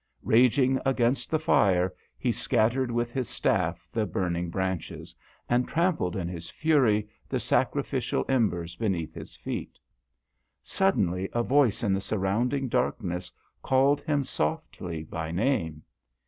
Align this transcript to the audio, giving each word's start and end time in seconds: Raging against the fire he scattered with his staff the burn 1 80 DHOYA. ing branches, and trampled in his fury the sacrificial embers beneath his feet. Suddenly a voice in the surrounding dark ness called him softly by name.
Raging 0.23 0.79
against 0.83 1.29
the 1.29 1.37
fire 1.37 1.93
he 2.17 2.31
scattered 2.31 2.89
with 2.89 3.11
his 3.13 3.29
staff 3.29 3.87
the 3.91 4.07
burn 4.07 4.33
1 4.33 4.35
80 4.35 4.39
DHOYA. 4.39 4.39
ing 4.45 4.49
branches, 4.49 5.15
and 5.47 5.67
trampled 5.67 6.15
in 6.15 6.27
his 6.27 6.49
fury 6.49 7.07
the 7.29 7.39
sacrificial 7.39 8.25
embers 8.27 8.75
beneath 8.75 9.13
his 9.13 9.35
feet. 9.35 9.77
Suddenly 10.63 11.29
a 11.33 11.43
voice 11.43 11.83
in 11.83 11.93
the 11.93 12.01
surrounding 12.01 12.67
dark 12.67 13.03
ness 13.03 13.31
called 13.61 14.01
him 14.01 14.23
softly 14.23 15.03
by 15.03 15.29
name. 15.29 15.83